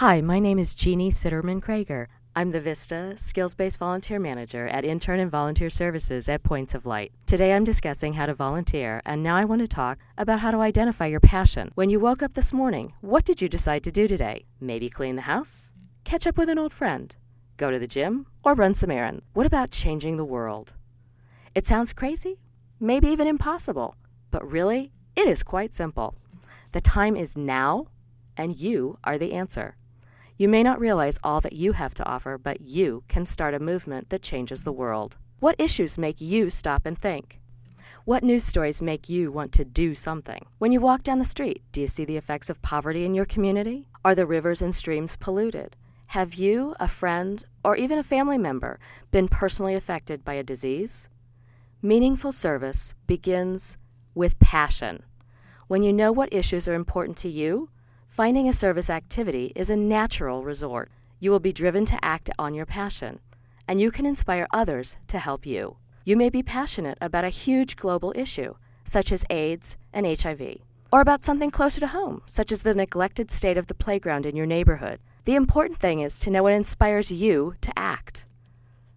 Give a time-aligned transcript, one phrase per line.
[0.00, 2.06] Hi, my name is Jeannie Sitterman Krager.
[2.34, 6.86] I'm the VISTA Skills Based Volunteer Manager at Intern and Volunteer Services at Points of
[6.86, 7.12] Light.
[7.26, 10.60] Today I'm discussing how to volunteer, and now I want to talk about how to
[10.62, 11.70] identify your passion.
[11.74, 14.46] When you woke up this morning, what did you decide to do today?
[14.58, 15.74] Maybe clean the house?
[16.04, 17.14] Catch up with an old friend?
[17.58, 18.24] Go to the gym?
[18.42, 19.22] Or run some errands?
[19.34, 20.72] What about changing the world?
[21.54, 22.38] It sounds crazy,
[22.80, 23.96] maybe even impossible,
[24.30, 26.14] but really, it is quite simple.
[26.72, 27.88] The time is now,
[28.38, 29.76] and you are the answer.
[30.40, 33.58] You may not realize all that you have to offer, but you can start a
[33.58, 35.18] movement that changes the world.
[35.38, 37.42] What issues make you stop and think?
[38.06, 40.46] What news stories make you want to do something?
[40.56, 43.26] When you walk down the street, do you see the effects of poverty in your
[43.26, 43.86] community?
[44.02, 45.76] Are the rivers and streams polluted?
[46.06, 48.80] Have you, a friend, or even a family member
[49.10, 51.10] been personally affected by a disease?
[51.82, 53.76] Meaningful service begins
[54.14, 55.02] with passion.
[55.66, 57.68] When you know what issues are important to you,
[58.10, 60.90] Finding a service activity is a natural resort.
[61.20, 63.20] You will be driven to act on your passion,
[63.68, 65.76] and you can inspire others to help you.
[66.04, 70.58] You may be passionate about a huge global issue, such as AIDS and HIV,
[70.90, 74.34] or about something closer to home, such as the neglected state of the playground in
[74.34, 74.98] your neighborhood.
[75.24, 78.24] The important thing is to know what inspires you to act.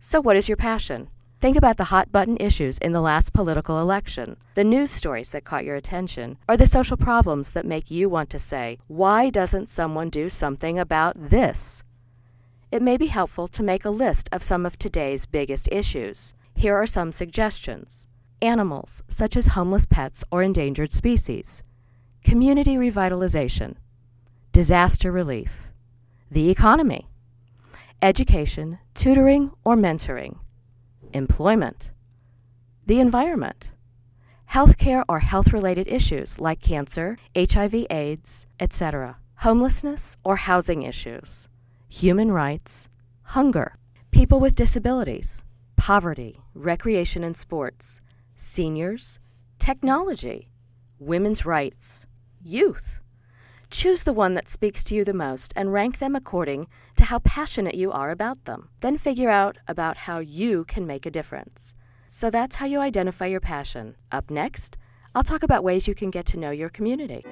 [0.00, 1.10] So, what is your passion?
[1.38, 5.44] Think about the hot button issues in the last political election, the news stories that
[5.44, 9.68] caught your attention, or the social problems that make you want to say, Why doesn't
[9.68, 11.84] someone do something about this?
[12.72, 16.32] It may be helpful to make a list of some of today's biggest issues.
[16.54, 18.06] Here are some suggestions.
[18.40, 21.62] Animals, such as homeless pets or endangered species,
[22.24, 23.74] community revitalization,
[24.52, 25.68] disaster relief,
[26.30, 27.06] the economy,
[28.00, 30.38] education, tutoring, or mentoring
[31.12, 31.90] employment,
[32.86, 33.72] the environment,
[34.50, 41.48] healthcare or health related issues like cancer, HIV, AIDS, etc., homelessness or housing issues,
[41.88, 42.88] human rights,
[43.22, 43.76] hunger,
[44.10, 45.44] people with disabilities,
[45.76, 48.00] poverty, recreation and sports,
[48.34, 49.18] seniors,
[49.58, 50.48] technology,
[50.98, 52.06] women's rights,
[52.42, 53.00] youth.
[53.70, 57.18] Choose the one that speaks to you the most and rank them according to how
[57.20, 58.68] passionate you are about them.
[58.80, 61.74] Then figure out about how you can make a difference.
[62.08, 63.96] So that's how you identify your passion.
[64.12, 64.78] Up next,
[65.14, 67.24] I'll talk about ways you can get to know your community.